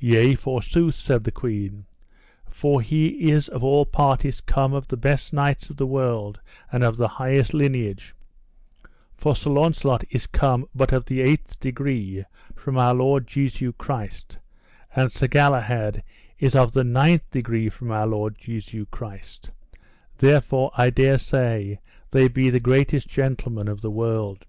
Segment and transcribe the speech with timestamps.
[0.00, 1.86] Yea, forsooth, said the queen,
[2.48, 6.40] for he is of all parties come of the best knights of the world
[6.72, 8.12] and of the highest lineage;
[9.16, 12.24] for Sir Launcelot is come but of the eighth degree
[12.56, 14.38] from our Lord Jesu Christ,
[14.96, 16.02] and Sir Galahad
[16.40, 19.52] is of the ninth degree from our Lord Jesu Christ,
[20.16, 21.78] therefore I dare say
[22.10, 24.44] they be the greatest gentlemen of the world.